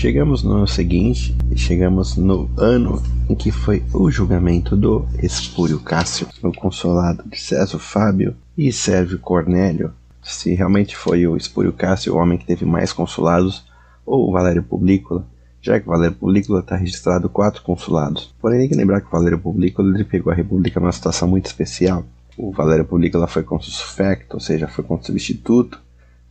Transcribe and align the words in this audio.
Chegamos 0.00 0.42
no 0.42 0.52
ano 0.52 0.66
seguinte 0.66 1.36
chegamos 1.54 2.16
no 2.16 2.48
ano 2.56 3.02
em 3.28 3.34
que 3.34 3.52
foi 3.52 3.84
o 3.92 4.10
julgamento 4.10 4.74
do 4.74 5.06
Espúrio 5.22 5.78
Cássio, 5.78 6.26
no 6.42 6.54
consulado 6.54 7.22
de 7.28 7.38
César 7.38 7.78
Fábio 7.78 8.34
e 8.56 8.72
Sérvio 8.72 9.18
Cornélio. 9.18 9.92
Se 10.22 10.54
realmente 10.54 10.96
foi 10.96 11.26
o 11.26 11.36
Espúrio 11.36 11.74
Cássio 11.74 12.14
o 12.14 12.16
homem 12.16 12.38
que 12.38 12.46
teve 12.46 12.64
mais 12.64 12.94
consulados, 12.94 13.62
ou 14.06 14.26
o 14.26 14.32
Valério 14.32 14.62
Publícola, 14.62 15.26
já 15.60 15.78
que 15.78 15.86
o 15.86 15.90
Valério 15.90 16.16
Publícola 16.16 16.60
está 16.60 16.76
registrado 16.76 17.28
quatro 17.28 17.60
consulados. 17.60 18.34
Porém, 18.40 18.60
tem 18.60 18.70
que 18.70 18.76
lembrar 18.76 19.02
que 19.02 19.08
o 19.08 19.10
Valério 19.10 19.38
Publícola 19.38 19.94
ele 19.94 20.04
pegou 20.04 20.32
a 20.32 20.34
República 20.34 20.80
numa 20.80 20.92
situação 20.92 21.28
muito 21.28 21.44
especial. 21.44 22.06
O 22.38 22.50
Valério 22.52 22.86
Publícola 22.86 23.26
foi 23.26 23.42
consul 23.42 23.74
sufecto, 23.74 24.38
ou 24.38 24.40
seja, 24.40 24.66
foi 24.66 24.82
consul 24.82 25.08
substituto 25.08 25.78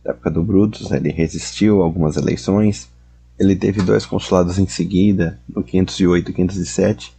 da 0.02 0.10
época 0.10 0.28
do 0.28 0.42
Brutus, 0.42 0.90
ele 0.90 1.12
resistiu 1.12 1.80
a 1.80 1.84
algumas 1.84 2.16
eleições. 2.16 2.90
Ele 3.40 3.56
teve 3.56 3.80
dois 3.80 4.04
consulados 4.04 4.58
em 4.58 4.66
seguida, 4.66 5.40
no 5.48 5.64
508 5.64 6.30
e 6.30 6.34
507, 6.34 7.12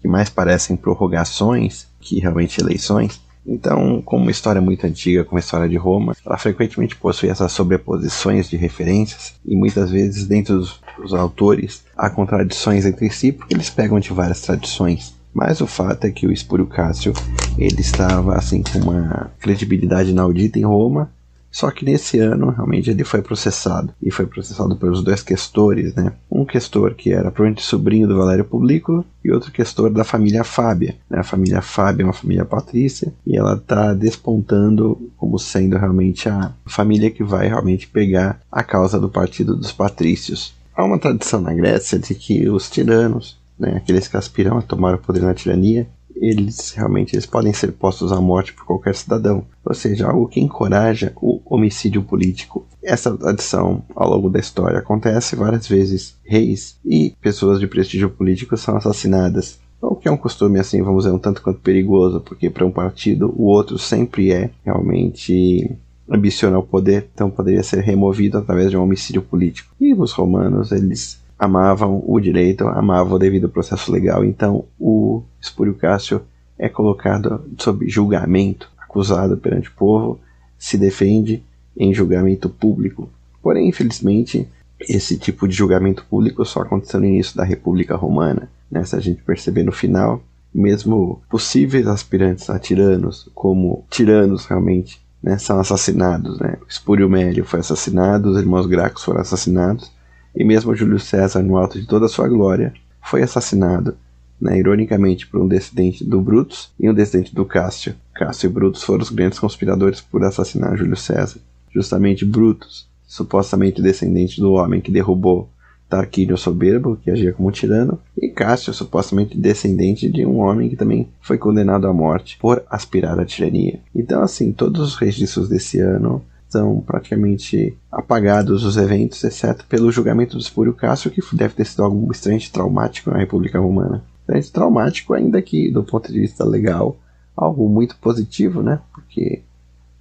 que 0.00 0.08
mais 0.08 0.30
parecem 0.30 0.74
prorrogações 0.74 1.86
que 2.00 2.18
realmente 2.18 2.58
eleições. 2.58 3.20
Então, 3.46 4.00
como 4.00 4.22
uma 4.22 4.30
história 4.30 4.60
muito 4.60 4.86
antiga, 4.86 5.22
como 5.22 5.36
a 5.36 5.40
história 5.40 5.68
de 5.68 5.76
Roma, 5.76 6.16
ela 6.24 6.38
frequentemente 6.38 6.96
possui 6.96 7.28
essas 7.28 7.52
sobreposições 7.52 8.48
de 8.48 8.56
referências 8.56 9.34
e 9.44 9.54
muitas 9.54 9.90
vezes 9.90 10.26
dentro 10.26 10.56
dos, 10.56 10.80
dos 10.98 11.12
autores 11.12 11.84
há 11.94 12.08
contradições 12.08 12.86
entre 12.86 13.10
si 13.10 13.30
porque 13.30 13.54
eles 13.54 13.68
pegam 13.68 14.00
de 14.00 14.12
várias 14.14 14.40
tradições. 14.40 15.14
Mas 15.32 15.60
o 15.60 15.66
fato 15.66 16.06
é 16.06 16.10
que 16.10 16.26
o 16.26 16.32
Espúrio 16.32 16.66
Cássio 16.66 17.12
ele 17.58 17.82
estava 17.82 18.34
assim 18.34 18.62
com 18.62 18.78
uma 18.78 19.30
credibilidade 19.38 20.10
inaudita 20.10 20.58
em 20.58 20.64
Roma 20.64 21.10
só 21.56 21.70
que 21.70 21.86
nesse 21.86 22.18
ano, 22.18 22.50
realmente, 22.50 22.90
ele 22.90 23.02
foi 23.02 23.22
processado. 23.22 23.90
E 24.02 24.10
foi 24.10 24.26
processado 24.26 24.76
pelos 24.76 25.02
dois 25.02 25.22
questores, 25.22 25.94
né? 25.94 26.12
Um 26.30 26.44
questor 26.44 26.92
que 26.92 27.10
era 27.10 27.30
provavelmente 27.30 27.62
sobrinho 27.62 28.06
do 28.06 28.14
Valério 28.14 28.44
Publícola 28.44 29.02
e 29.24 29.32
outro 29.32 29.50
questor 29.50 29.88
da 29.88 30.04
família 30.04 30.44
Fábia. 30.44 30.96
Né? 31.08 31.18
A 31.18 31.22
família 31.22 31.62
Fábia 31.62 32.02
é 32.02 32.06
uma 32.06 32.12
família 32.12 32.44
patrícia 32.44 33.10
e 33.26 33.38
ela 33.38 33.54
está 33.54 33.94
despontando 33.94 35.10
como 35.16 35.38
sendo 35.38 35.78
realmente 35.78 36.28
a 36.28 36.52
família 36.66 37.10
que 37.10 37.24
vai 37.24 37.48
realmente 37.48 37.88
pegar 37.88 38.38
a 38.52 38.62
causa 38.62 39.00
do 39.00 39.08
partido 39.08 39.56
dos 39.56 39.72
patrícios. 39.72 40.52
Há 40.76 40.84
uma 40.84 40.98
tradição 40.98 41.40
na 41.40 41.54
Grécia 41.54 41.98
de 41.98 42.14
que 42.14 42.50
os 42.50 42.68
tiranos, 42.68 43.38
né, 43.58 43.78
aqueles 43.78 44.06
que 44.06 44.16
aspiram 44.18 44.58
a 44.58 44.62
tomar 44.62 44.96
o 44.96 44.98
poder 44.98 45.22
na 45.22 45.32
tirania, 45.32 45.88
eles 46.20 46.72
realmente 46.72 47.14
eles 47.14 47.26
podem 47.26 47.52
ser 47.52 47.72
postos 47.72 48.12
à 48.12 48.20
morte 48.20 48.52
por 48.52 48.64
qualquer 48.64 48.94
cidadão, 48.94 49.44
ou 49.64 49.74
seja, 49.74 50.06
algo 50.06 50.28
que 50.28 50.40
encoraja 50.40 51.12
o 51.16 51.40
homicídio 51.44 52.02
político. 52.02 52.66
Essa 52.82 53.16
tradição, 53.16 53.82
ao 53.94 54.10
longo 54.10 54.30
da 54.30 54.38
história, 54.38 54.78
acontece 54.78 55.36
várias 55.36 55.66
vezes. 55.66 56.16
Reis 56.24 56.78
e 56.84 57.14
pessoas 57.20 57.60
de 57.60 57.66
prestígio 57.66 58.10
político 58.10 58.56
são 58.56 58.76
assassinadas. 58.76 59.58
O 59.80 59.94
que 59.94 60.08
é 60.08 60.10
um 60.10 60.16
costume, 60.16 60.58
assim, 60.58 60.82
vamos 60.82 61.04
dizer, 61.04 61.14
um 61.14 61.18
tanto 61.18 61.42
quanto 61.42 61.60
perigoso, 61.60 62.20
porque 62.20 62.48
para 62.48 62.66
um 62.66 62.70
partido 62.70 63.32
o 63.36 63.44
outro 63.44 63.78
sempre 63.78 64.32
é 64.32 64.50
realmente 64.64 65.76
ambiciona 66.08 66.58
o 66.58 66.62
poder, 66.62 67.08
então 67.12 67.30
poderia 67.30 67.62
ser 67.62 67.80
removido 67.80 68.38
através 68.38 68.70
de 68.70 68.76
um 68.76 68.82
homicídio 68.82 69.22
político. 69.22 69.74
E 69.80 69.92
os 69.92 70.12
romanos, 70.12 70.72
eles 70.72 71.20
amavam 71.38 72.02
o 72.06 72.18
direito, 72.18 72.66
amavam 72.68 73.14
o 73.14 73.18
devido 73.18 73.48
processo 73.48 73.92
legal. 73.92 74.24
Então, 74.24 74.64
o 74.78 75.22
Espúrio 75.40 75.74
Cássio 75.74 76.22
é 76.58 76.68
colocado 76.68 77.44
sob 77.58 77.88
julgamento, 77.88 78.70
acusado 78.78 79.36
perante 79.36 79.68
o 79.68 79.72
povo, 79.72 80.18
se 80.58 80.78
defende 80.78 81.42
em 81.76 81.92
julgamento 81.92 82.48
público. 82.48 83.08
Porém, 83.42 83.68
infelizmente, 83.68 84.48
esse 84.80 85.18
tipo 85.18 85.46
de 85.46 85.54
julgamento 85.54 86.04
público 86.08 86.44
só 86.44 86.62
aconteceu 86.62 87.00
no 87.00 87.06
início 87.06 87.36
da 87.36 87.44
República 87.44 87.94
Romana. 87.96 88.48
Né? 88.70 88.84
Se 88.84 88.96
a 88.96 89.00
gente 89.00 89.22
perceber 89.22 89.62
no 89.62 89.72
final, 89.72 90.22
mesmo 90.54 91.20
possíveis 91.28 91.86
aspirantes 91.86 92.48
a 92.48 92.58
tiranos, 92.58 93.28
como 93.34 93.84
tiranos 93.90 94.46
realmente, 94.46 95.00
né, 95.22 95.38
são 95.38 95.58
assassinados. 95.58 96.38
Né? 96.38 96.56
Espúrio 96.68 97.10
foi 97.44 97.60
assassinado, 97.60 98.30
os 98.30 98.38
irmãos 98.38 98.66
Gracos 98.66 99.04
foram 99.04 99.20
assassinados, 99.20 99.90
e 100.36 100.44
mesmo 100.44 100.74
Júlio 100.74 101.00
César, 101.00 101.42
no 101.42 101.56
alto 101.56 101.80
de 101.80 101.86
toda 101.86 102.06
a 102.06 102.08
sua 102.08 102.28
glória, 102.28 102.74
foi 103.02 103.22
assassinado, 103.22 103.96
né, 104.40 104.58
ironicamente, 104.58 105.26
por 105.26 105.40
um 105.40 105.48
descendente 105.48 106.04
do 106.04 106.20
Brutus 106.20 106.70
e 106.78 106.90
um 106.90 106.94
descendente 106.94 107.34
do 107.34 107.44
Cássio. 107.44 107.94
Cássio 108.14 108.48
e 108.48 108.52
Brutus 108.52 108.82
foram 108.82 109.02
os 109.02 109.10
grandes 109.10 109.38
conspiradores 109.38 110.00
por 110.00 110.22
assassinar 110.22 110.76
Júlio 110.76 110.96
César. 110.96 111.40
Justamente 111.72 112.24
Brutus, 112.24 112.86
supostamente 113.06 113.80
descendente 113.80 114.40
do 114.40 114.52
homem 114.52 114.80
que 114.80 114.90
derrubou 114.90 115.48
Tarquínio 115.88 116.36
Soberbo, 116.36 116.96
que 116.96 117.10
agia 117.10 117.32
como 117.32 117.50
tirano, 117.50 117.98
e 118.16 118.28
Cássio, 118.28 118.74
supostamente 118.74 119.38
descendente 119.38 120.10
de 120.10 120.26
um 120.26 120.38
homem 120.38 120.68
que 120.68 120.76
também 120.76 121.08
foi 121.20 121.38
condenado 121.38 121.86
à 121.86 121.92
morte 121.92 122.36
por 122.38 122.62
aspirar 122.68 123.18
à 123.20 123.24
tirania. 123.24 123.78
Então, 123.94 124.20
assim, 124.20 124.52
todos 124.52 124.80
os 124.80 124.96
registros 124.96 125.48
desse 125.48 125.78
ano 125.78 126.22
são 126.48 126.80
praticamente 126.80 127.76
apagados 127.90 128.64
os 128.64 128.76
eventos, 128.76 129.22
exceto 129.24 129.64
pelo 129.66 129.90
julgamento 129.90 130.36
do 130.36 130.42
Espúrio 130.42 130.74
Cássio, 130.74 131.10
que 131.10 131.22
deve 131.34 131.54
ter 131.54 131.66
sido 131.66 131.82
algo 131.82 132.10
extremamente 132.10 132.52
traumático 132.52 133.10
na 133.10 133.18
República 133.18 133.58
Romana. 133.58 134.04
Extremamente 134.22 134.52
traumático, 134.52 135.14
ainda 135.14 135.42
que, 135.42 135.70
do 135.70 135.82
ponto 135.82 136.12
de 136.12 136.20
vista 136.20 136.44
legal, 136.44 136.96
algo 137.36 137.68
muito 137.68 137.96
positivo, 137.98 138.62
né? 138.62 138.80
Porque 138.92 139.42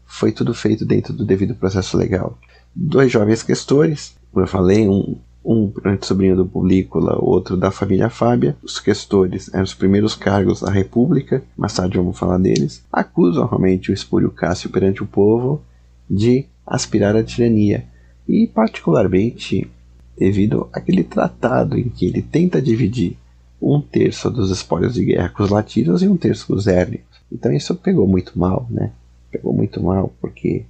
foi 0.05 0.31
tudo 0.31 0.53
feito 0.53 0.85
dentro 0.85 1.13
do 1.13 1.25
devido 1.25 1.55
processo 1.55 1.97
legal. 1.97 2.37
Dois 2.73 3.11
jovens 3.11 3.43
questores, 3.43 4.15
como 4.31 4.45
eu 4.45 4.49
falei, 4.49 4.87
um, 4.87 5.17
um 5.43 5.71
sobrinho 6.01 6.35
do 6.35 6.45
Pulícola, 6.45 7.17
outro 7.19 7.57
da 7.57 7.71
família 7.71 8.09
Fábia. 8.09 8.55
Os 8.63 8.79
questores 8.79 9.53
eram 9.53 9.63
os 9.63 9.73
primeiros 9.73 10.15
cargos 10.15 10.61
da 10.61 10.71
República, 10.71 11.43
mais 11.57 11.73
tarde 11.73 11.97
vamos 11.97 12.17
falar 12.17 12.37
deles. 12.37 12.83
Acusam 12.91 13.47
realmente 13.47 13.91
o 13.91 13.93
Espúrio 13.93 14.31
Cássio 14.31 14.69
perante 14.69 15.03
o 15.03 15.07
povo 15.07 15.61
de 16.09 16.45
aspirar 16.65 17.15
à 17.15 17.23
tirania, 17.23 17.85
e 18.27 18.47
particularmente 18.47 19.69
devido 20.17 20.69
àquele 20.71 21.03
tratado 21.03 21.77
em 21.77 21.89
que 21.89 22.05
ele 22.05 22.21
tenta 22.21 22.61
dividir 22.61 23.17
um 23.61 23.81
terço 23.81 24.29
dos 24.29 24.51
espólios 24.51 24.93
de 24.93 25.05
guerra 25.05 25.29
com 25.29 25.43
os 25.43 25.49
latinos 25.49 26.01
e 26.01 26.07
um 26.07 26.17
terço 26.17 26.47
com 26.47 26.53
os 26.53 26.67
hérnicos. 26.67 27.19
Então 27.31 27.51
isso 27.51 27.75
pegou 27.75 28.07
muito 28.07 28.37
mal, 28.37 28.67
né? 28.69 28.91
Pegou 29.31 29.53
muito 29.53 29.81
mal 29.81 30.13
porque 30.21 30.65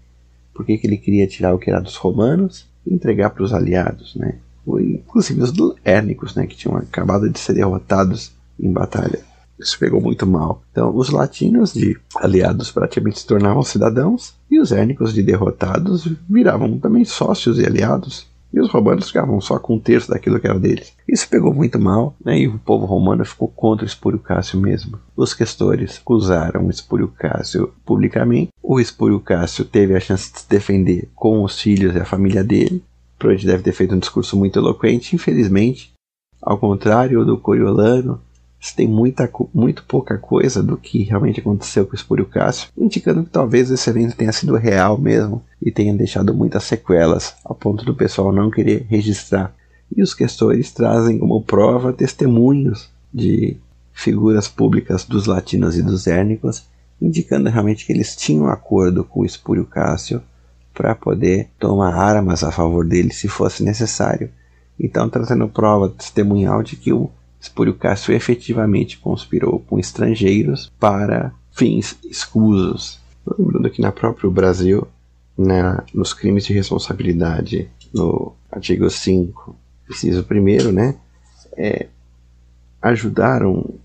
porque 0.54 0.78
que 0.78 0.88
ele 0.88 0.98
queria 0.98 1.28
tirar 1.28 1.54
o 1.54 1.60
que 1.60 1.70
era 1.70 1.82
dos 1.82 1.98
romanos 1.98 2.66
e 2.88 2.94
entregar 2.94 3.30
para 3.30 3.44
os 3.44 3.54
aliados, 3.54 4.16
né? 4.16 4.36
Inclusive 4.66 5.42
os 5.42 5.54
hérnicos, 5.84 6.34
né, 6.34 6.48
que 6.48 6.56
tinham 6.56 6.78
acabado 6.78 7.30
de 7.30 7.38
ser 7.38 7.54
derrotados 7.54 8.32
em 8.60 8.72
batalha. 8.72 9.20
Isso 9.60 9.78
pegou 9.78 10.02
muito 10.02 10.26
mal. 10.26 10.64
Então, 10.72 10.96
os 10.96 11.10
latinos 11.10 11.74
de 11.74 11.98
aliados 12.16 12.72
praticamente 12.72 13.20
se 13.20 13.28
tornavam 13.28 13.64
cidadãos 13.64 14.34
e 14.56 14.60
os 14.60 14.72
hérnicos 14.72 15.14
de 15.14 15.22
derrotados 15.22 16.08
viravam 16.30 16.80
também 16.80 17.04
sócios 17.04 17.60
e 17.60 17.66
aliados. 17.66 18.26
E 18.54 18.60
os 18.60 18.70
romanos 18.70 19.08
ficavam 19.08 19.42
só 19.42 19.60
com 19.60 19.76
um 19.76 19.80
terço 19.80 20.10
daquilo 20.10 20.40
que 20.40 20.48
era 20.48 20.58
deles. 20.58 20.94
Isso 21.06 21.28
pegou 21.28 21.54
muito 21.54 21.78
mal, 21.78 22.16
né, 22.24 22.40
e 22.40 22.48
o 22.48 22.58
povo 22.58 22.86
romano 22.86 23.26
ficou 23.26 23.50
contra 23.50 23.84
o 23.84 23.88
Espúrio 23.88 24.18
Cássio 24.18 24.62
mesmo. 24.62 24.98
Os 25.14 25.34
questores 25.34 25.98
acusaram 25.98 26.66
o 26.66 26.70
Espúrio 26.70 27.10
Cássio 27.10 27.74
publicamente. 27.86 28.50
O 28.64 28.80
Espúrio 28.80 29.20
Cássio 29.20 29.66
teve 29.66 29.94
a 29.94 30.00
chance 30.00 30.32
de 30.32 30.40
se 30.40 30.50
defender 30.50 31.10
com 31.14 31.44
os 31.44 31.60
filhos 31.60 31.94
e 31.94 32.00
a 32.00 32.06
família 32.06 32.46
dele. 32.46 32.82
Provavelmente 33.20 33.48
deve 33.48 33.64
ter 33.64 33.74
feito 33.74 33.94
um 33.94 34.00
discurso 34.00 34.38
muito 34.38 34.58
eloquente. 34.58 35.16
Infelizmente, 35.16 35.92
ao 36.42 36.58
contrário 36.58 37.26
do 37.26 37.38
Coriolano, 37.38 38.22
tem 38.76 38.88
muita, 38.88 39.30
muito 39.54 39.84
pouca 39.84 40.18
coisa 40.18 40.64
do 40.64 40.78
que 40.78 41.04
realmente 41.04 41.40
aconteceu 41.40 41.86
com 41.86 41.92
o 41.92 41.96
Espúrio 41.96 42.26
Cássio, 42.26 42.70
indicando 42.78 43.24
que 43.24 43.30
talvez 43.30 43.70
esse 43.70 43.90
evento 43.90 44.16
tenha 44.16 44.32
sido 44.32 44.56
real 44.56 44.98
mesmo 44.98 45.44
e 45.62 45.72
tenha 45.72 45.94
deixado 45.94 46.34
muitas 46.34 46.64
sequelas, 46.64 47.36
ao 47.44 47.56
ponto 47.56 47.86
do 47.86 47.94
pessoal 47.94 48.32
não 48.32 48.50
querer 48.50 48.86
registrar. 48.90 49.54
E 49.96 50.02
os 50.02 50.14
questores 50.14 50.72
trazem 50.72 51.20
como 51.20 51.44
prova 51.44 51.94
testemunhos 51.94 52.90
de 53.14 53.58
figuras 53.94 54.48
públicas 54.48 55.06
dos 55.06 55.26
latinos 55.26 55.78
e 55.78 55.84
dos 55.84 56.08
hérnicos, 56.08 56.66
indicando 57.02 57.50
realmente 57.50 57.86
que 57.86 57.94
eles 57.94 58.16
tinham 58.16 58.48
acordo 58.48 59.04
com 59.04 59.22
o 59.22 59.26
Espúrio 59.26 59.66
Cássio 59.66 60.22
para 60.74 60.94
poder 60.94 61.50
tomar 61.58 61.94
armas 61.94 62.44
a 62.44 62.52
favor 62.52 62.86
dele 62.86 63.14
se 63.14 63.28
fosse 63.28 63.64
necessário. 63.64 64.30
Então, 64.78 65.10
trazendo 65.10 65.48
prova 65.48 65.90
testemunhal 65.90 66.62
de 66.62 66.76
que 66.76 66.92
o 66.92 67.10
Espúrio 67.40 67.74
Cássio 67.74 68.14
efetivamente 68.14 68.98
conspirou 68.98 69.60
com 69.60 69.78
estrangeiros 69.80 70.72
para 70.80 71.34
fins 71.52 71.98
escusos. 72.04 73.00
Lembrando 73.38 73.70
que 73.70 73.82
na 73.82 73.92
próprio 73.92 74.30
Brasil, 74.30 74.88
na, 75.38 75.84
nos 75.94 76.14
crimes 76.14 76.46
de 76.46 76.54
responsabilidade, 76.54 77.70
no 77.94 78.34
artigo 78.52 78.90
5, 78.90 79.56
inciso 79.90 80.26
1, 80.30 80.72
né, 80.72 80.96
é, 81.58 81.88
ajudaram 82.82 83.76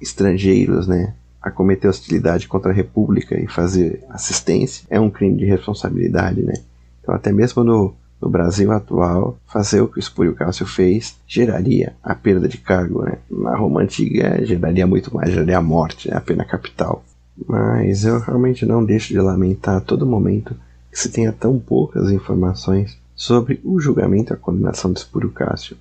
estrangeiros, 0.00 0.86
né, 0.86 1.14
a 1.40 1.50
cometer 1.50 1.88
hostilidade 1.88 2.48
contra 2.48 2.72
a 2.72 2.74
República 2.74 3.40
e 3.40 3.46
fazer 3.46 4.04
assistência, 4.10 4.86
é 4.90 4.98
um 4.98 5.10
crime 5.10 5.36
de 5.36 5.44
responsabilidade, 5.44 6.42
né. 6.42 6.54
Então 7.02 7.14
até 7.14 7.32
mesmo 7.32 7.62
no 7.62 7.94
no 8.20 8.28
Brasil 8.28 8.72
atual, 8.72 9.38
fazer 9.46 9.80
o 9.80 9.88
que 9.88 9.98
o 9.98 10.00
Espúrio 10.00 10.34
Cássio 10.34 10.66
fez 10.66 11.16
geraria 11.26 11.94
a 12.02 12.14
perda 12.14 12.48
de 12.48 12.58
cargo. 12.58 13.02
Né? 13.02 13.18
Na 13.30 13.56
Roma 13.56 13.82
Antiga 13.82 14.44
geraria 14.44 14.86
muito 14.86 15.14
mais, 15.14 15.30
geraria 15.30 15.58
a 15.58 15.62
morte, 15.62 16.10
né? 16.10 16.16
a 16.16 16.20
pena 16.20 16.44
capital. 16.44 17.04
Mas 17.46 18.04
eu 18.04 18.18
realmente 18.18 18.66
não 18.66 18.84
deixo 18.84 19.12
de 19.12 19.20
lamentar 19.20 19.76
a 19.76 19.80
todo 19.80 20.04
momento 20.04 20.56
que 20.90 20.98
se 20.98 21.10
tenha 21.10 21.32
tão 21.32 21.58
poucas 21.58 22.10
informações 22.10 22.98
sobre 23.14 23.60
o 23.64 23.78
julgamento 23.80 24.32
e 24.32 24.34
a 24.34 24.38
condenação 24.38 24.92
de 24.92 24.98
Espúrio 24.98 25.30
Cássio. 25.30 25.76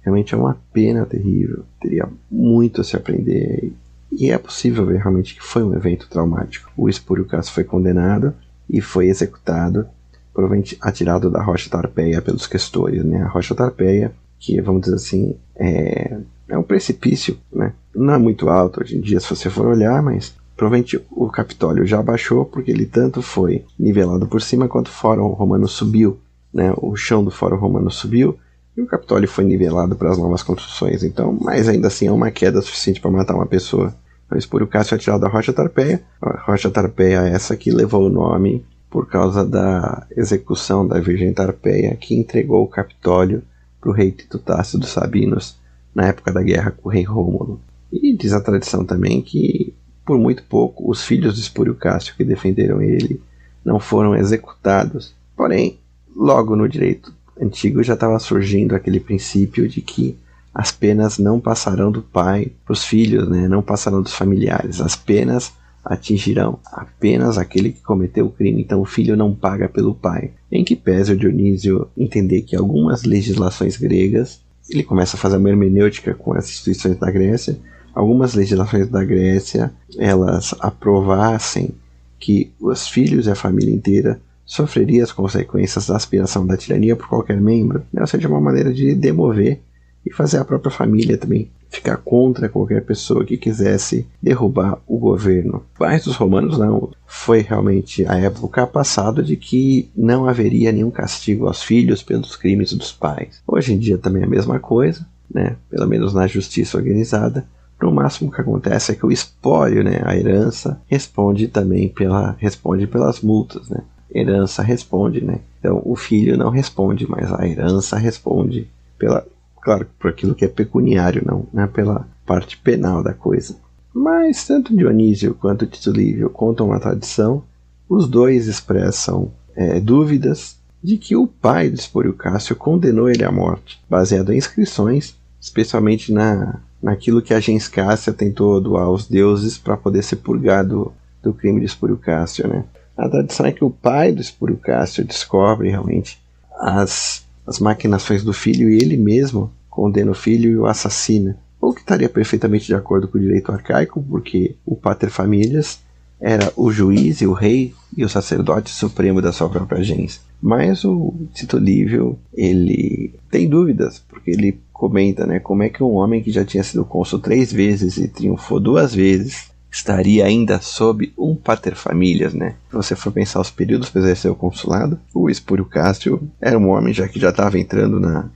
Realmente 0.00 0.34
é 0.34 0.38
uma 0.38 0.56
pena 0.72 1.04
terrível, 1.06 1.64
teria 1.80 2.08
muito 2.30 2.80
a 2.80 2.84
se 2.84 2.96
aprender 2.96 3.72
e 4.10 4.30
é 4.30 4.36
possível 4.36 4.84
ver 4.84 4.98
realmente 4.98 5.34
que 5.34 5.42
foi 5.42 5.62
um 5.62 5.74
evento 5.74 6.08
traumático. 6.08 6.70
O 6.76 6.88
Espúrio 6.88 7.24
Cássio 7.24 7.54
foi 7.54 7.64
condenado 7.64 8.34
e 8.68 8.80
foi 8.80 9.08
executado 9.08 9.86
provavelmente 10.32 10.76
atirado 10.80 11.30
da 11.30 11.42
rocha 11.42 11.68
Tarpeia 11.68 12.22
pelos 12.22 12.46
questores, 12.46 13.04
né? 13.04 13.22
A 13.22 13.28
rocha 13.28 13.54
Tarpeia, 13.54 14.12
que 14.38 14.60
vamos 14.60 14.82
dizer 14.82 14.96
assim, 14.96 15.36
é, 15.56 16.18
é 16.48 16.58
um 16.58 16.62
precipício, 16.62 17.36
né? 17.52 17.72
Não 17.94 18.14
é 18.14 18.18
muito 18.18 18.48
alto 18.48 18.80
hoje 18.80 18.96
em 18.96 19.00
dia, 19.00 19.20
se 19.20 19.28
você 19.28 19.50
for 19.50 19.66
olhar, 19.66 20.02
mas 20.02 20.34
provavelmente 20.56 21.00
o 21.10 21.28
Capitólio 21.28 21.86
já 21.86 22.02
baixou 22.02 22.44
porque 22.44 22.70
ele 22.70 22.86
tanto 22.86 23.20
foi 23.20 23.64
nivelado 23.78 24.26
por 24.26 24.40
cima 24.40 24.68
quanto 24.68 24.88
o 24.88 24.92
Fórum 24.92 25.28
Romano 25.28 25.68
subiu, 25.68 26.18
né? 26.52 26.72
O 26.76 26.96
chão 26.96 27.22
do 27.22 27.30
Fórum 27.30 27.56
Romano 27.56 27.90
subiu 27.90 28.38
e 28.76 28.80
o 28.80 28.86
Capitólio 28.86 29.28
foi 29.28 29.44
nivelado 29.44 29.94
para 29.96 30.10
as 30.10 30.18
novas 30.18 30.42
construções. 30.42 31.02
Então, 31.02 31.36
mas 31.40 31.68
ainda 31.68 31.88
assim 31.88 32.06
é 32.06 32.12
uma 32.12 32.30
queda 32.30 32.60
suficiente 32.62 33.00
para 33.00 33.10
matar 33.10 33.34
uma 33.34 33.46
pessoa. 33.46 33.94
Mas 34.30 34.46
por 34.46 34.62
o 34.62 34.66
Cássio 34.66 34.94
atirado 34.94 35.20
da 35.20 35.28
Rocha 35.28 35.52
Tarpeia, 35.52 36.02
a 36.20 36.40
Rocha 36.40 36.70
Tarpeia 36.70 37.28
é 37.28 37.32
essa 37.32 37.54
que 37.54 37.70
levou 37.70 38.06
o 38.06 38.08
nome 38.08 38.64
por 38.92 39.08
causa 39.08 39.42
da 39.42 40.06
execução 40.14 40.86
da 40.86 41.00
Virgem 41.00 41.32
Tarpeia, 41.32 41.96
que 41.96 42.14
entregou 42.14 42.62
o 42.62 42.68
Capitólio 42.68 43.42
para 43.80 43.88
o 43.88 43.92
rei 43.92 44.12
Tito 44.12 44.38
Tácio 44.38 44.78
dos 44.78 44.90
Sabinos 44.90 45.56
na 45.94 46.08
época 46.08 46.30
da 46.30 46.42
guerra 46.42 46.70
com 46.70 46.90
o 46.90 46.92
rei 46.92 47.02
Rômulo. 47.02 47.58
E 47.90 48.14
diz 48.14 48.34
a 48.34 48.40
tradição 48.40 48.84
também 48.84 49.22
que, 49.22 49.74
por 50.04 50.18
muito 50.18 50.42
pouco, 50.44 50.90
os 50.90 51.02
filhos 51.02 51.36
de 51.36 51.40
Espúrio 51.40 51.74
Cássio 51.74 52.14
que 52.14 52.22
defenderam 52.22 52.82
ele 52.82 53.22
não 53.64 53.80
foram 53.80 54.14
executados. 54.14 55.14
Porém, 55.34 55.78
logo 56.14 56.54
no 56.54 56.68
direito 56.68 57.14
antigo 57.40 57.82
já 57.82 57.94
estava 57.94 58.18
surgindo 58.18 58.76
aquele 58.76 59.00
princípio 59.00 59.66
de 59.66 59.80
que 59.80 60.18
as 60.52 60.70
penas 60.70 61.16
não 61.16 61.40
passarão 61.40 61.90
do 61.90 62.02
pai 62.02 62.52
para 62.62 62.74
os 62.74 62.84
filhos, 62.84 63.26
né? 63.26 63.48
não 63.48 63.62
passarão 63.62 64.02
dos 64.02 64.12
familiares. 64.12 64.82
As 64.82 64.94
penas 64.94 65.50
atingirão 65.84 66.58
apenas 66.64 67.38
aquele 67.38 67.72
que 67.72 67.82
cometeu 67.82 68.26
o 68.26 68.30
crime, 68.30 68.62
então 68.62 68.80
o 68.80 68.84
filho 68.86 69.16
não 69.16 69.34
paga 69.34 69.68
pelo 69.68 69.94
pai. 69.94 70.30
Em 70.50 70.64
que 70.64 70.76
pese 70.76 71.12
o 71.12 71.16
Dionísio 71.16 71.88
entender 71.96 72.42
que 72.42 72.56
algumas 72.56 73.02
legislações 73.04 73.76
gregas, 73.76 74.40
ele 74.70 74.82
começa 74.82 75.16
a 75.16 75.20
fazer 75.20 75.36
uma 75.36 75.48
hermenêutica 75.48 76.14
com 76.14 76.32
as 76.34 76.48
instituições 76.48 76.96
da 76.98 77.10
Grécia, 77.10 77.58
algumas 77.94 78.34
legislações 78.34 78.88
da 78.88 79.04
Grécia, 79.04 79.72
elas 79.98 80.54
aprovassem 80.60 81.70
que 82.18 82.52
os 82.60 82.88
filhos 82.88 83.26
e 83.26 83.30
a 83.30 83.34
família 83.34 83.74
inteira 83.74 84.20
sofreria 84.44 85.02
as 85.02 85.12
consequências 85.12 85.86
da 85.86 85.96
aspiração 85.96 86.46
da 86.46 86.56
tirania 86.56 86.94
por 86.94 87.08
qualquer 87.08 87.40
membro, 87.40 87.82
ou 87.98 88.06
seja, 88.06 88.28
uma 88.28 88.40
maneira 88.40 88.72
de 88.72 88.94
demover 88.94 89.60
e 90.04 90.12
fazer 90.12 90.38
a 90.38 90.44
própria 90.44 90.70
família 90.70 91.16
também 91.16 91.50
ficar 91.72 91.96
contra 91.96 92.50
qualquer 92.50 92.82
pessoa 92.84 93.24
que 93.24 93.38
quisesse 93.38 94.06
derrubar 94.22 94.78
o 94.86 94.98
governo. 94.98 95.62
Mas 95.80 96.06
os 96.06 96.16
romanos 96.16 96.58
não. 96.58 96.90
Foi 97.06 97.40
realmente 97.40 98.06
a 98.06 98.18
época 98.18 98.66
passada 98.66 99.22
de 99.22 99.36
que 99.36 99.90
não 99.96 100.28
haveria 100.28 100.70
nenhum 100.70 100.90
castigo 100.90 101.46
aos 101.46 101.62
filhos 101.62 102.02
pelos 102.02 102.36
crimes 102.36 102.72
dos 102.74 102.92
pais. 102.92 103.42
Hoje 103.46 103.72
em 103.72 103.78
dia 103.78 103.96
também 103.96 104.22
é 104.22 104.26
a 104.26 104.28
mesma 104.28 104.58
coisa, 104.58 105.06
né? 105.32 105.56
Pelo 105.70 105.88
menos 105.88 106.12
na 106.12 106.26
justiça 106.26 106.76
organizada. 106.76 107.46
No 107.80 107.90
máximo 107.90 108.30
que 108.30 108.40
acontece 108.40 108.92
é 108.92 108.94
que 108.94 109.04
o 109.04 109.10
espólio, 109.10 109.82
né, 109.82 110.02
a 110.04 110.16
herança, 110.16 110.80
responde 110.86 111.48
também 111.48 111.88
pela, 111.88 112.36
responde 112.38 112.86
pelas 112.86 113.20
multas, 113.20 113.68
né? 113.68 113.82
Herança 114.14 114.62
responde, 114.62 115.24
né? 115.24 115.40
Então 115.58 115.82
o 115.84 115.96
filho 115.96 116.36
não 116.36 116.50
responde, 116.50 117.08
mas 117.08 117.32
a 117.32 117.46
herança 117.46 117.96
responde 117.96 118.68
pela 118.98 119.26
Claro, 119.62 119.86
por 119.98 120.10
aquilo 120.10 120.34
que 120.34 120.44
é 120.44 120.48
pecuniário, 120.48 121.22
não, 121.24 121.46
não 121.52 121.62
é 121.62 121.66
pela 121.66 122.06
parte 122.26 122.58
penal 122.58 123.02
da 123.02 123.14
coisa. 123.14 123.56
Mas 123.94 124.44
tanto 124.44 124.76
Dionísio 124.76 125.34
quanto 125.34 125.66
Tito 125.66 125.92
Livio 125.92 126.28
contam 126.28 126.66
uma 126.66 126.80
tradição, 126.80 127.44
os 127.88 128.08
dois 128.08 128.48
expressam 128.48 129.30
é, 129.54 129.78
dúvidas 129.78 130.56
de 130.82 130.96
que 130.96 131.14
o 131.14 131.26
pai 131.26 131.70
do 131.70 131.76
Espúrio 131.76 132.12
Cássio 132.12 132.56
condenou 132.56 133.08
ele 133.08 133.24
à 133.24 133.30
morte, 133.30 133.80
baseado 133.88 134.32
em 134.32 134.38
inscrições, 134.38 135.14
especialmente 135.40 136.12
na, 136.12 136.60
naquilo 136.82 137.22
que 137.22 137.32
a 137.32 137.38
gens 137.38 137.68
Cássia 137.68 138.12
tentou 138.12 138.60
doar 138.60 138.86
aos 138.86 139.06
deuses 139.06 139.56
para 139.56 139.76
poder 139.76 140.02
ser 140.02 140.16
purgado 140.16 140.92
do 141.22 141.32
crime 141.32 141.60
de 141.60 141.66
Espúrio 141.66 141.96
Cássio. 141.96 142.48
Né? 142.48 142.64
A 142.96 143.08
tradição 143.08 143.46
é 143.46 143.52
que 143.52 143.64
o 143.64 143.70
pai 143.70 144.10
do 144.10 144.20
Espúrio 144.20 144.56
Cássio 144.56 145.04
descobre 145.04 145.70
realmente 145.70 146.20
as 146.58 147.24
as 147.46 147.58
maquinações 147.58 148.22
do 148.22 148.32
filho 148.32 148.70
e 148.70 148.76
ele 148.76 148.96
mesmo 148.96 149.52
condena 149.68 150.10
o 150.10 150.14
filho 150.14 150.50
e 150.50 150.56
o 150.56 150.66
assassina. 150.66 151.36
O 151.60 151.72
que 151.72 151.80
estaria 151.80 152.08
perfeitamente 152.08 152.66
de 152.66 152.74
acordo 152.74 153.06
com 153.06 153.18
o 153.18 153.20
direito 153.20 153.52
arcaico, 153.52 154.02
porque 154.02 154.56
o 154.66 154.74
pater 154.74 155.10
familias 155.10 155.80
era 156.20 156.52
o 156.56 156.70
juiz 156.70 157.20
e 157.20 157.26
o 157.26 157.32
rei 157.32 157.74
e 157.96 158.04
o 158.04 158.08
sacerdote 158.08 158.70
supremo 158.70 159.20
da 159.20 159.32
sua 159.32 159.48
própria 159.48 159.82
gens. 159.82 160.20
Mas 160.40 160.84
o 160.84 161.14
Tito 161.34 161.58
Livio, 161.58 162.18
ele 162.32 163.14
tem 163.30 163.48
dúvidas, 163.48 164.02
porque 164.08 164.30
ele 164.30 164.60
comenta, 164.72 165.26
né, 165.26 165.38
como 165.38 165.62
é 165.62 165.68
que 165.68 165.82
um 165.82 165.94
homem 165.94 166.22
que 166.22 166.32
já 166.32 166.44
tinha 166.44 166.62
sido 166.64 166.84
cônsul 166.84 167.20
três 167.20 167.52
vezes 167.52 167.96
e 167.96 168.08
triunfou 168.08 168.58
duas 168.58 168.94
vezes 168.94 169.51
estaria 169.72 170.26
ainda 170.26 170.60
sob 170.60 171.12
um 171.16 171.34
paterfamilias, 171.34 172.34
né? 172.34 172.56
Se 172.68 172.76
você 172.76 172.94
for 172.94 173.10
pensar 173.10 173.40
os 173.40 173.50
períodos 173.50 173.88
para 173.88 174.02
exercer 174.02 174.30
o 174.30 174.36
consulado, 174.36 175.00
o 175.14 175.30
Espúrio 175.30 175.64
Cássio 175.64 176.28
era 176.38 176.58
um 176.58 176.68
homem 176.68 176.92
já 176.92 177.08
que 177.08 177.18
já 177.18 177.30
estava 177.30 177.58
entrando 177.58 177.98
na, 177.98 178.28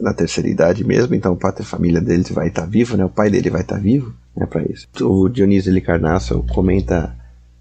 na 0.00 0.12
terceira 0.12 0.50
idade 0.50 0.84
mesmo, 0.84 1.14
então 1.14 1.32
o 1.32 1.36
paterfamília 1.36 2.00
dele 2.00 2.24
vai 2.30 2.48
estar 2.48 2.62
tá 2.62 2.68
vivo, 2.68 2.96
né? 2.96 3.04
O 3.04 3.08
pai 3.08 3.30
dele 3.30 3.48
vai 3.48 3.60
estar 3.60 3.76
tá 3.76 3.80
vivo, 3.80 4.12
né? 4.36 4.44
Para 4.46 4.64
isso. 4.64 4.88
O 5.00 5.28
Dionísio 5.28 5.72
Licarnasso 5.72 6.44
comenta 6.52 7.04
a 7.04 7.12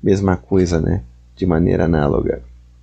mesma 0.02 0.36
coisa, 0.36 0.82
né? 0.82 1.04
De 1.36 1.46
maneira 1.46 1.86
análoga. 1.86 2.42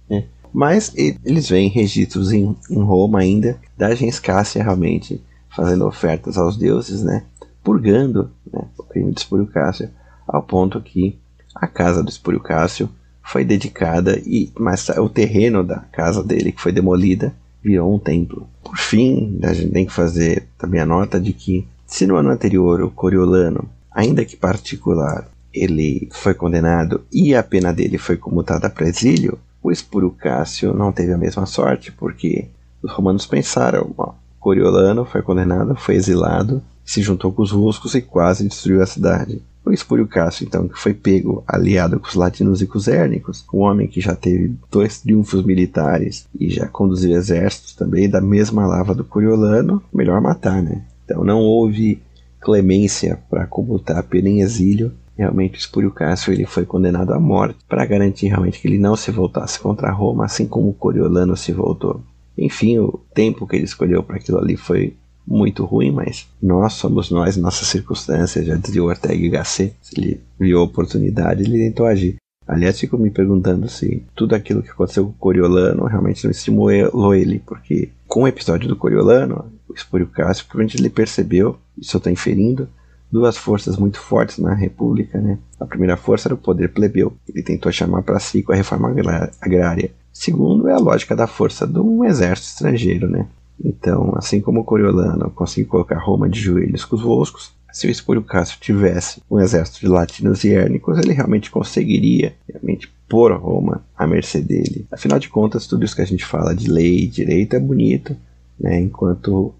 Né? 0.09 0.27
Mas 0.53 0.93
eles 0.97 1.49
veem 1.49 1.69
registros 1.69 2.31
em, 2.31 2.57
em 2.71 2.83
Roma 2.83 3.19
ainda 3.19 3.59
da 3.77 3.93
gens 3.97 4.21
Cássia 4.21 4.63
realmente 4.63 5.21
fazendo 5.51 5.87
ofertas 5.87 6.39
aos 6.39 6.57
deuses, 6.57 7.03
né? 7.03 7.25
Purgando 7.65 8.31
né? 8.53 8.63
o 8.79 8.85
crime 8.85 9.13
de 9.13 9.19
Espúrio 9.19 9.49
Cássio 9.49 9.91
ao 10.27 10.43
ponto 10.43 10.81
que 10.81 11.19
a 11.55 11.67
casa 11.67 12.03
do 12.03 12.11
Espúrio 12.11 12.41
Cássio 12.41 12.89
foi 13.23 13.45
dedicada 13.45 14.19
e 14.25 14.51
mas 14.59 14.89
o 14.91 15.09
terreno 15.09 15.65
da 15.65 15.81
casa 15.93 16.23
dele 16.23 16.53
que 16.53 16.61
foi 16.61 16.73
demolida 16.73 17.35
virou 17.63 17.93
um 17.93 17.99
templo. 17.99 18.49
Por 18.63 18.77
fim, 18.77 19.41
a 19.43 19.53
gente 19.53 19.73
tem 19.73 19.87
que 19.87 19.93
fazer 19.93 20.47
também 20.57 20.81
a 20.81 20.87
nota 20.87 21.21
de 21.21 21.33
que 21.33 21.67
se 21.87 22.07
no 22.07 22.17
ano 22.17 22.31
anterior 22.31 22.81
o 22.83 22.91
Coriolano, 22.91 23.69
ainda 23.91 24.25
que 24.25 24.37
particular, 24.37 25.29
ele 25.53 26.09
foi 26.13 26.35
condenado 26.35 27.05
e 27.13 27.35
a 27.35 27.43
pena 27.43 27.73
dele 27.73 27.99
foi 27.99 28.17
comutada 28.17 28.69
para 28.69 28.89
exílio, 28.89 29.39
o 29.63 29.73
Espúrio 29.73 30.11
Cássio 30.11 30.73
não 30.73 30.93
teve 30.93 31.13
a 31.13 31.19
mesma 31.19 31.47
sorte, 31.47 31.91
porque 31.91 32.47
os 32.83 32.93
romanos 32.93 33.27
pensaram, 33.27 33.93
ó, 33.99 34.13
Coriolano 34.39 35.05
foi 35.05 35.23
condenado, 35.23 35.75
foi 35.75 35.97
exilado, 35.97 36.63
se 36.85 37.03
juntou 37.03 37.33
com 37.33 37.43
os 37.43 37.51
ruscos 37.51 37.95
e 37.97 38.01
quase 38.01 38.47
destruiu 38.47 38.81
a 38.81 38.87
cidade. 38.87 39.43
O 39.67 39.73
Espúrio 39.73 40.07
Cássio, 40.07 40.47
então, 40.47 40.69
que 40.69 40.79
foi 40.79 40.95
pego 40.95 41.43
aliado 41.45 41.99
com 41.99 42.07
os 42.07 42.15
latinos 42.15 42.63
e 42.63 42.69
com 42.69 42.79
os 42.79 42.87
hérnicos, 42.87 43.45
um 43.53 43.59
homem 43.59 43.89
que 43.89 44.01
já 44.01 44.15
teve 44.15 44.55
dois 44.71 45.01
triunfos 45.01 45.45
militares 45.45 46.29
e 46.39 46.49
já 46.49 46.69
conduziu 46.69 47.17
exércitos 47.17 47.75
também 47.75 48.09
da 48.09 48.21
mesma 48.21 48.65
lava 48.65 48.95
do 48.95 49.03
Coriolano, 49.05 49.83
melhor 49.93 50.21
matar, 50.21 50.63
né? 50.63 50.85
Então 51.05 51.25
não 51.25 51.41
houve 51.41 52.01
clemência 52.41 53.19
para 53.29 53.45
comutar 53.45 53.99
a 53.99 54.05
pena 54.05 54.29
em 54.29 54.41
exílio. 54.41 54.93
Realmente 55.19 55.57
o 55.57 55.59
Espúrio 55.59 55.91
Cássio 55.91 56.33
ele 56.33 56.47
foi 56.47 56.65
condenado 56.65 57.13
à 57.13 57.19
morte 57.19 57.59
para 57.69 57.85
garantir 57.85 58.29
realmente 58.29 58.61
que 58.61 58.69
ele 58.69 58.79
não 58.79 58.95
se 58.95 59.11
voltasse 59.11 59.59
contra 59.59 59.91
Roma, 59.91 60.27
assim 60.27 60.47
como 60.47 60.69
o 60.69 60.75
Coriolano 60.75 61.37
se 61.37 61.51
voltou. 61.51 62.01
Enfim, 62.39 62.79
o 62.79 63.01
tempo 63.13 63.47
que 63.49 63.57
ele 63.57 63.65
escolheu 63.65 64.01
para 64.05 64.17
aquilo 64.17 64.39
ali 64.39 64.57
foi 64.57 64.95
muito 65.27 65.65
ruim, 65.65 65.91
mas 65.91 66.29
nós 66.41 66.75
somos 66.75 67.11
nós, 67.11 67.37
nossas 67.37 67.69
circunstâncias, 67.69 68.47
dizia 68.61 68.83
o 68.83 68.87
Ortega 68.87 69.15
y 69.15 69.29
Gasset, 69.29 69.75
se 69.83 69.99
ele 69.99 70.21
viu 70.39 70.61
a 70.61 70.63
oportunidade, 70.63 71.43
ele 71.43 71.59
tentou 71.59 71.87
agir. 71.87 72.17
Aliás, 72.47 72.79
fico 72.79 72.97
me 72.97 73.11
perguntando 73.11 73.69
se 73.69 74.05
tudo 74.15 74.35
aquilo 74.35 74.63
que 74.63 74.71
aconteceu 74.71 75.05
com 75.05 75.11
o 75.11 75.15
Coriolano 75.15 75.85
realmente 75.87 76.25
não 76.25 76.31
estimulou 76.31 77.15
ele, 77.15 77.41
porque 77.45 77.91
com 78.07 78.23
o 78.23 78.29
episódio 78.29 78.69
do 78.69 78.77
Coriolano, 78.77 79.47
o 79.69 79.75
Espúrio 79.75 80.07
Cássio, 80.07 80.45
provavelmente 80.47 80.81
ele 80.81 80.89
percebeu, 80.89 81.59
isso 81.77 81.97
eu 81.97 81.99
estou 81.99 82.13
inferindo, 82.13 82.69
duas 83.11 83.37
forças 83.37 83.77
muito 83.77 83.99
fortes 83.99 84.39
na 84.39 84.55
República. 84.55 85.21
Né? 85.21 85.39
A 85.59 85.67
primeira 85.67 85.97
força 85.97 86.29
era 86.29 86.35
o 86.35 86.39
poder 86.39 86.73
plebeu, 86.73 87.17
ele 87.29 87.43
tentou 87.43 87.73
chamar 87.73 88.03
para 88.03 88.21
si 88.21 88.45
com 88.45 88.53
a 88.53 88.57
reforma 88.57 88.95
agrária, 89.41 89.91
Segundo 90.17 90.67
é 90.67 90.73
a 90.73 90.79
lógica 90.79 91.15
da 91.15 91.27
força 91.27 91.67
de 91.67 91.79
um 91.79 92.03
exército 92.03 92.49
estrangeiro, 92.49 93.07
né? 93.07 93.27
Então, 93.65 94.13
assim 94.17 94.41
como 94.41 94.61
o 94.61 94.65
Coriolano 94.65 95.31
conseguiu 95.31 95.71
colocar 95.71 95.99
Roma 95.99 96.29
de 96.29 96.41
joelhos 96.41 96.85
com 96.85 96.97
os 96.97 97.03
Volscos, 97.03 97.53
se 97.73 97.87
o 97.87 97.91
Espúrio 97.91 98.23
Cássio 98.23 98.59
tivesse 98.59 99.21
um 99.31 99.39
exército 99.39 99.81
de 99.81 99.89
latinos 99.89 100.45
e 100.45 100.55
hérnicos, 100.55 100.99
ele 100.99 101.13
realmente 101.13 101.51
conseguiria 101.51 102.35
realmente 102.49 102.91
pôr 103.07 103.33
Roma 103.33 103.85
à 103.95 104.07
mercê 104.07 104.41
dele. 104.41 104.87
Afinal 104.91 105.19
de 105.19 105.29
contas, 105.29 105.67
tudo 105.67 105.85
isso 105.85 105.95
que 105.95 106.01
a 106.01 106.07
gente 106.07 106.25
fala 106.25 106.55
de 106.55 106.71
lei 106.71 107.01
e 107.01 107.07
direito 107.07 107.55
é 107.55 107.61
bonito, 107.61 108.17
né? 108.59 108.81
enquanto 108.81 109.55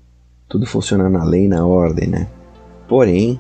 tudo 0.49 0.65
funciona 0.65 1.11
na 1.11 1.25
lei 1.25 1.45
e 1.45 1.49
na 1.49 1.67
ordem. 1.67 2.09
Né? 2.09 2.27
Porém, 2.89 3.39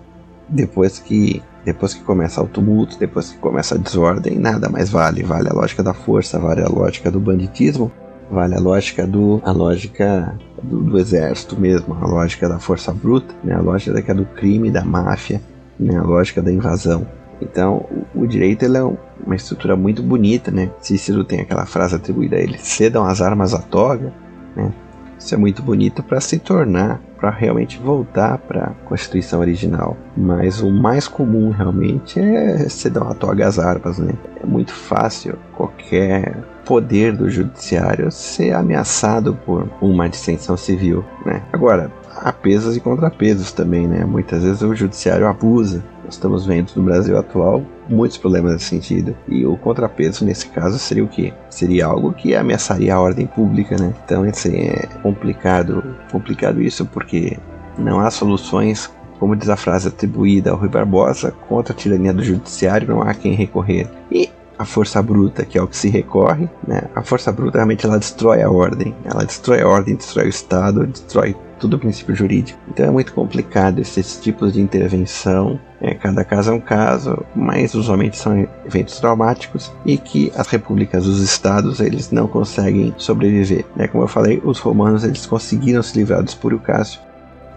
depois 0.48 0.98
que 0.98 1.42
depois 1.64 1.92
que 1.92 2.04
começa 2.04 2.40
o 2.40 2.46
tumulto, 2.46 2.96
depois 2.96 3.32
que 3.32 3.38
começa 3.38 3.74
a 3.74 3.78
desordem, 3.78 4.38
nada 4.38 4.68
mais 4.68 4.88
vale. 4.88 5.24
Vale 5.24 5.48
a 5.48 5.52
lógica 5.52 5.82
da 5.82 5.92
força, 5.92 6.38
vale 6.38 6.62
a 6.62 6.68
lógica 6.68 7.10
do 7.10 7.18
banditismo, 7.18 7.90
vale 8.30 8.54
a 8.54 8.60
lógica 8.60 9.06
do 9.06 9.40
a 9.44 9.52
lógica 9.52 10.38
do, 10.62 10.82
do 10.82 10.98
exército 10.98 11.58
mesmo, 11.58 11.94
a 12.00 12.06
lógica 12.06 12.48
da 12.48 12.58
força 12.58 12.92
bruta, 12.92 13.34
né? 13.42 13.54
a 13.54 13.60
lógica 13.60 14.14
do 14.14 14.24
crime, 14.24 14.70
da 14.70 14.84
máfia, 14.84 15.40
né? 15.78 15.96
a 15.96 16.02
lógica 16.02 16.42
da 16.42 16.52
invasão. 16.52 17.06
Então, 17.40 17.86
o, 18.14 18.22
o 18.22 18.26
direito 18.26 18.64
é 18.64 18.82
uma 19.24 19.36
estrutura 19.36 19.76
muito 19.76 20.02
bonita, 20.02 20.50
né? 20.50 20.70
Cícero 20.80 21.22
tem 21.22 21.40
aquela 21.40 21.66
frase 21.66 21.94
atribuída 21.94 22.36
a 22.36 22.40
ele: 22.40 22.58
cedam 22.58 23.04
as 23.04 23.20
armas 23.20 23.52
à 23.54 23.60
toga, 23.60 24.12
né? 24.54 24.72
Isso 25.18 25.34
é 25.34 25.38
muito 25.38 25.62
bonito 25.62 26.02
para 26.02 26.20
se 26.20 26.38
tornar, 26.38 27.00
para 27.18 27.30
realmente 27.30 27.78
voltar 27.78 28.36
para 28.38 28.64
a 28.64 28.70
Constituição 28.86 29.40
original. 29.40 29.96
Mas 30.16 30.60
o 30.60 30.70
mais 30.70 31.08
comum 31.08 31.50
realmente 31.50 32.20
é 32.20 32.68
se 32.68 32.90
dar 32.90 33.02
uma 33.02 33.14
toga 33.14 33.46
às 33.46 33.58
armas, 33.58 33.98
né? 33.98 34.12
É 34.42 34.46
muito 34.46 34.72
fácil 34.72 35.38
qualquer 35.56 36.36
poder 36.66 37.12
do 37.12 37.30
judiciário 37.30 38.10
ser 38.10 38.52
ameaçado 38.52 39.38
por 39.46 39.70
uma 39.80 40.08
dissensão 40.08 40.56
civil, 40.56 41.04
né? 41.24 41.42
Agora, 41.52 41.90
há 42.16 42.32
pesos 42.32 42.76
e 42.76 42.80
contrapesos 42.80 43.52
também, 43.52 43.86
né? 43.86 44.04
Muitas 44.04 44.42
vezes 44.42 44.60
o 44.62 44.74
judiciário 44.74 45.26
abusa. 45.26 45.82
Nós 46.04 46.14
estamos 46.14 46.44
vendo 46.44 46.72
no 46.76 46.82
Brasil 46.82 47.16
atual 47.16 47.62
muitos 47.88 48.18
problemas 48.18 48.52
nesse 48.52 48.66
sentido. 48.66 49.16
E 49.28 49.46
o 49.46 49.56
contrapeso 49.56 50.24
nesse 50.24 50.48
caso 50.48 50.78
seria 50.78 51.04
o 51.04 51.08
quê? 51.08 51.32
Seria 51.48 51.86
algo 51.86 52.12
que 52.12 52.34
ameaçaria 52.34 52.94
a 52.94 53.00
ordem 53.00 53.26
pública, 53.26 53.76
né? 53.78 53.94
Então 54.04 54.24
assim, 54.24 54.56
é 54.56 54.86
complicado, 55.02 55.82
complicado 56.10 56.60
isso 56.60 56.84
porque 56.84 57.38
não 57.78 58.00
há 58.00 58.10
soluções 58.10 58.90
como 59.18 59.34
diz 59.34 59.48
a 59.48 59.56
frase 59.56 59.88
atribuída 59.88 60.50
ao 60.50 60.58
Rui 60.58 60.68
Barbosa, 60.68 61.32
contra 61.48 61.72
a 61.72 61.76
tirania 61.76 62.12
do 62.12 62.22
judiciário 62.22 62.86
não 62.86 63.00
há 63.00 63.14
quem 63.14 63.32
recorrer. 63.32 63.88
E 64.10 64.28
a 64.58 64.64
força 64.64 65.02
bruta, 65.02 65.44
que 65.44 65.58
é 65.58 65.62
o 65.62 65.66
que 65.66 65.76
se 65.76 65.88
recorre, 65.88 66.48
né? 66.66 66.82
A 66.94 67.02
força 67.02 67.30
bruta 67.30 67.58
realmente 67.58 67.84
ela 67.84 67.98
destrói 67.98 68.42
a 68.42 68.50
ordem, 68.50 68.94
ela 69.04 69.24
destrói 69.24 69.60
a 69.60 69.68
ordem, 69.68 69.96
destrói 69.96 70.26
o 70.26 70.28
Estado, 70.28 70.86
destrói 70.86 71.36
todo 71.58 71.74
o 71.74 71.78
princípio 71.78 72.14
jurídico. 72.14 72.58
Então 72.68 72.86
é 72.86 72.90
muito 72.90 73.12
complicado 73.12 73.78
esses 73.78 74.18
tipos 74.18 74.52
de 74.52 74.60
intervenção. 74.60 75.58
É, 75.80 75.94
cada 75.94 76.24
caso 76.24 76.50
é 76.50 76.54
um 76.54 76.60
caso, 76.60 77.18
mas 77.34 77.74
usualmente 77.74 78.16
são 78.16 78.48
eventos 78.64 78.98
traumáticos 78.98 79.72
e 79.84 79.98
que 79.98 80.32
as 80.34 80.46
repúblicas, 80.48 81.06
os 81.06 81.20
estados, 81.20 81.80
eles 81.80 82.10
não 82.10 82.26
conseguem 82.26 82.94
sobreviver. 82.96 83.64
Né? 83.74 83.88
Como 83.88 84.04
eu 84.04 84.08
falei, 84.08 84.40
os 84.44 84.58
romanos 84.58 85.04
eles 85.04 85.26
conseguiram 85.26 85.82
se 85.82 85.98
livrar 85.98 86.22
do 86.22 86.28
Espúrio 86.28 86.58
Cássio 86.58 87.00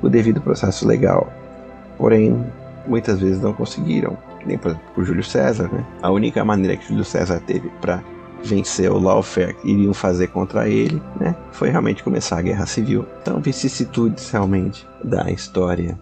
o 0.02 0.10
devido 0.10 0.42
processo 0.42 0.88
legal, 0.88 1.32
porém 1.98 2.46
muitas 2.88 3.20
vezes 3.20 3.42
não 3.42 3.54
conseguiram. 3.54 4.18
Nem 4.46 4.58
por, 4.58 4.76
por 4.96 5.06
Júlio 5.06 5.24
César, 5.24 5.70
né? 5.72 5.86
A 6.02 6.10
única 6.12 6.44
maneira 6.44 6.78
que 6.78 6.88
Júlio 6.88 7.06
César 7.06 7.40
teve 7.46 7.70
para 7.82 8.04
vencer 8.44 8.90
o 8.92 9.00
lawfare 9.00 9.54
que 9.54 9.70
iriam 9.70 9.94
fazer 9.94 10.28
contra 10.28 10.68
ele, 10.68 11.02
né? 11.20 11.36
Foi 11.52 11.70
realmente 11.70 12.04
começar 12.04 12.40
a 12.40 12.42
guerra 12.42 12.66
civil. 12.66 13.06
Então, 13.22 13.40
vicissitudes 13.40 14.30
realmente 14.32 14.88
da 15.04 15.30
história 15.30 15.98